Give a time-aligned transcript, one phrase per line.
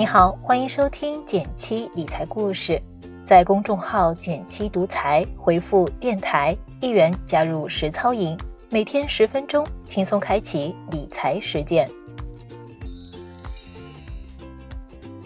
[0.00, 2.80] 你好，欢迎收听减七理财故事，
[3.22, 8.34] 在公众号“减七独裁回复“电台”一元加入实操营，
[8.70, 11.86] 每天十分钟，轻松开启理财实践。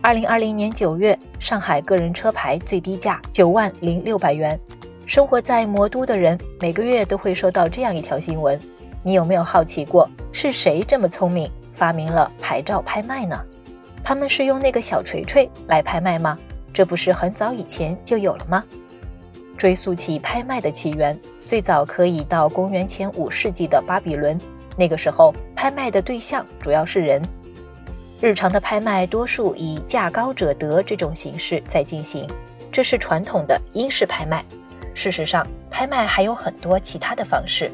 [0.03, 4.59] 二零二零年九月，上海个人车牌最低价九万零六百元。
[5.07, 8.59] 生活在魔都的人，每个月都会收到这样一条新闻。
[9.05, 13.41] 你有没有好奇过，是谁这么聪明，发明了牌照拍卖呢？
[14.05, 16.39] 他们是用那个小锤锤来拍卖吗？
[16.75, 18.63] 这不是很早以前就有了吗？
[19.57, 24.39] 追溯起拍卖的起源，最早可以到公元前五世纪的巴比伦。
[24.77, 27.23] 那个时候，拍卖的对象主要是人。
[28.21, 32.29] 日常的拍卖多数以价高者得这种形式在进行，
[32.71, 34.45] 这是传统的英式拍卖。
[34.93, 37.71] 事实上，拍卖还有很多其他的方式。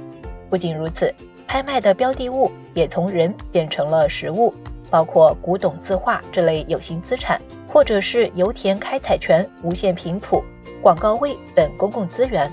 [0.48, 1.12] 不仅如此，
[1.48, 4.54] 拍卖的标的物也从人变成了实物，
[4.90, 10.42] 包括古董字画这类有形资产，或者是油田开采权、无线频谱、
[10.82, 12.52] 广告位等公共资源。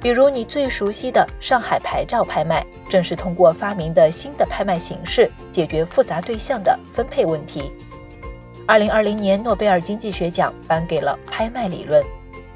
[0.00, 7.70] 比如你最熟悉的上海牌照拍卖，正是通过发明的新的拍卖形式，解决复杂对象的分配问题。
[8.66, 12.04] 二零二零年诺贝尔经济学奖颁给了拍卖理论。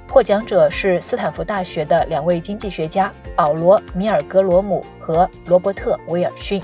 [0.09, 6.63] 获奖者是斯坦福大学的两位经济学家保罗·米尔格罗姆和罗伯特·威尔逊。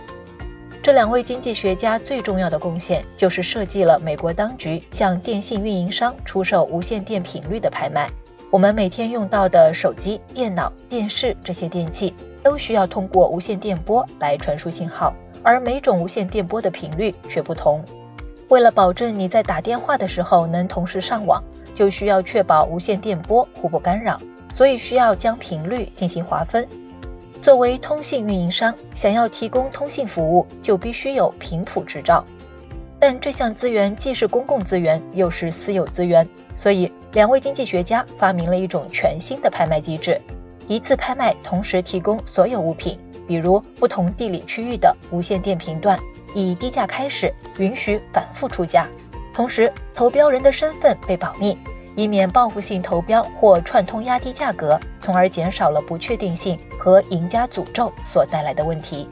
[0.82, 8.10] 这两位经济学家最重要的贡献就是设计了美国当局向电信运营商出售无线电频率的拍卖。
[8.50, 17.80] 我们每天用到的手机、电脑、电视这些电器都需要通过无线电波来传输信号，而每种无线电波的频率却不同。
[18.48, 21.40] 为了保证你在打电话的时候能同时上网。
[21.74, 24.20] 就需要确保无线电波互不干扰，
[24.52, 26.68] 所以需要将频率进行划分。
[27.42, 32.24] 作为通信运营商，想要提供通信服务，就必须有频谱执照。
[33.00, 40.20] 但这项资源既是公共资源，又是私有资源，所以两位经济学家发明了一种全新的拍卖机制：
[40.68, 42.96] 一次拍卖同时提供所有物品，
[43.26, 45.98] 比如不同地理区域的无线电频段，
[46.36, 48.86] 以低价开始，允许反复出价。
[49.34, 51.58] 同时，投标人的身份被保密，
[51.94, 59.08] 以免报复性投标或串通压低价格，从而减少了不确定性和赢家诅咒所带来的问题。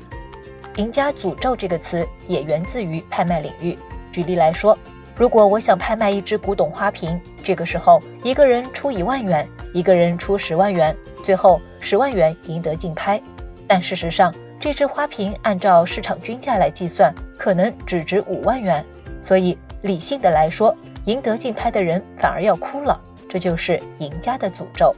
[0.77, 3.79] 赢家诅咒这个词也源自于拍卖领域。
[4.11, 4.77] 举例来说，
[5.15, 13.21] 如果我想拍卖一只古董花瓶，这个时候一个人出一万元，一个人出十万元，最后十万元赢得竞拍。
[13.67, 18.85] 但事实上，这只花瓶按照市场均价来计算，可能只值五万元，
[19.21, 19.59] 所以。
[19.83, 20.75] 理性的来说，
[21.07, 24.95] 赢得竞拍的人反而要哭了，这就是赢家的诅咒。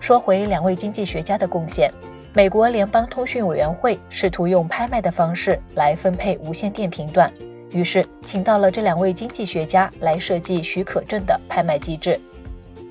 [0.00, 1.92] 说回两位经济学家的贡献，
[2.32, 7.32] 美国联邦通讯委员会试图用拍卖的方式来分配无线电频段，
[7.72, 12.18] 于是请到了这两位经济学家来设计许可证的拍卖机制。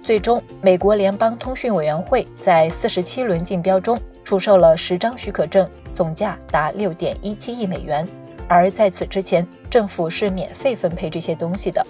[0.04, 8.06] 最终，美国联邦通讯委员会在四十七轮竞标中出售了十张许可证，总价达六点一七亿美元。
[8.54, 11.84] 而在此之前，政府是免费分配这些东西的。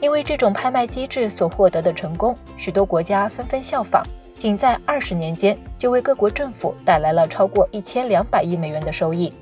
[0.00, 9.32] 因为这种拍卖机制所获得的成功，许多国家纷纷效仿，仅在二十年间就为各国政府带来了超过一千两百亿美元的收益。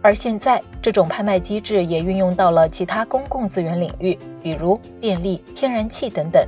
[0.00, 6.42] 而现在，这种拍卖机制也运用到了其他公共资源领域，比如电力、天然气等等。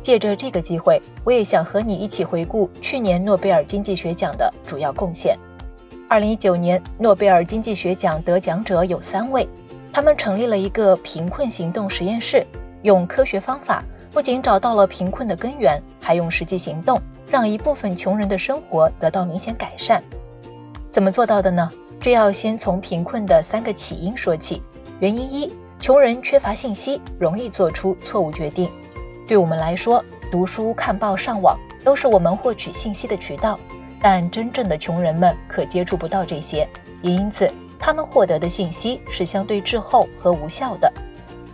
[0.00, 5.36] 借着这个机会，我也想和你一起回顾去年诺贝尔经济学奖的主要贡献。
[6.08, 9.48] 二零一九年诺贝尔经济学奖得奖者有三位，
[9.92, 12.46] 他们成立了一个贫困行动实验室，
[12.82, 20.00] 用科学方法不仅找到了贫困的根源，还用实际行动让一部分穷人的生活得到明显改善。
[20.92, 21.68] 怎么做到的呢？
[22.00, 24.62] 这要先从贫困的三个起因说起。
[25.00, 28.70] 原因一：穷人缺乏信息，容易做出错误决定。
[29.26, 33.58] 对我们来说，读书、看报、上网都是我们获取信息的渠道。
[34.08, 36.58] 但真正的穷人们可接触不到这些，
[37.02, 40.88] 也因此他们获得的信息是相对滞后和无效的。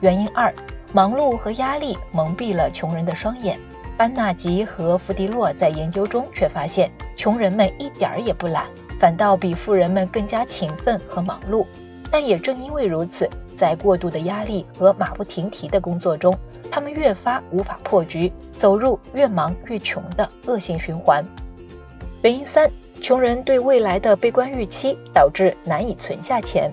[0.02, 0.52] 原因二，
[0.92, 3.58] 忙碌和压力蒙蔽了穷人的双眼。
[3.96, 8.66] 班纳吉和弗迪洛在研究中却发现，穷人们一点儿也不懒，
[9.00, 11.64] 反倒比富人们更加勤奋和忙碌。
[12.10, 13.26] 但也正因为如此，
[13.56, 16.36] 在过度的压力和马不停蹄的工作中，
[16.70, 21.24] 他们越发无法破局，走入越忙越穷的恶性循环。
[22.22, 22.70] 原因三：
[23.00, 26.70] 穷人对未来的悲观预期导致难以存下钱。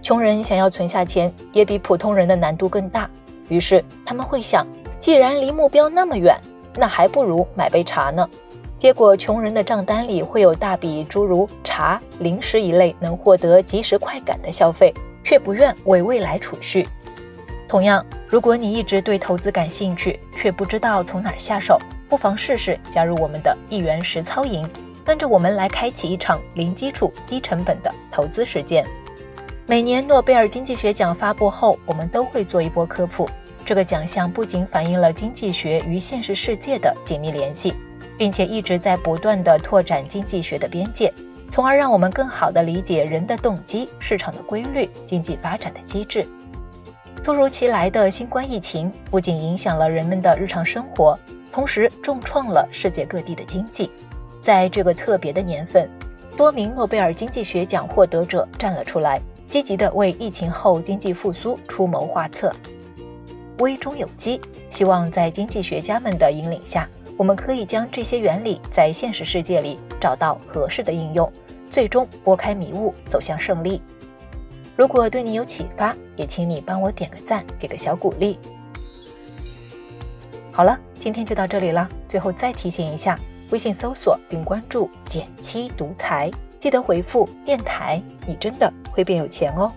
[0.00, 3.08] 穷人想要存下钱，也比普通人的难度更大。
[3.48, 4.66] 于是他们会想，
[4.98, 6.40] 既然离目标那么远，
[6.76, 8.26] 那还不如买杯茶呢。
[8.78, 16.88] 结果，穷人的账单里会有大笔诸如茶、零食一类能获得即时快感的消费，却不愿为未来储蓄。
[17.68, 21.78] 同样，如果你一直对投资感兴趣，却不知道从哪儿下手，
[22.08, 24.66] 不妨试试加入我们的一元实操营，
[25.06, 28.84] 跟着我们来开启一场零基础、低成本的投资实践。
[29.64, 33.30] 每年诺贝尔经济学奖发布后，我们都会做一波科普。
[33.64, 37.72] 这个奖项不仅反映了经济学与现实世界的紧密联系，
[38.18, 41.12] 并且一直在不断的拓展经济学的边界，
[41.48, 46.26] 从而让我们更好地理解人的动机、市场的规律、经济发展的机制。
[47.24, 51.18] 突如其来的新冠疫情不仅影响了人们的日常生活，
[51.50, 53.90] 同时重创了世界各地的经济。
[54.46, 55.90] 在这个特别的年份，
[56.36, 62.54] 多名诺贝尔经济学奖获得者站了出来，积极地为疫情后经济复苏出谋划策。
[63.58, 64.40] 危中有机，
[64.70, 71.28] 希望在经济学家们的引领下，我们可以将这些原理在现实世界里找到合适的应用，
[71.68, 73.82] 最终拨开迷雾，走向胜利。
[74.76, 78.38] 如果对你有启发，也请你帮我点个赞，给个小鼓励。
[80.52, 81.90] 好了，今天就到这里了。
[82.08, 83.18] 最后再提醒一下，
[83.50, 89.72] 微信搜索并关注“减七独裁”，记得回复“电台”，你真的会变有钱哦。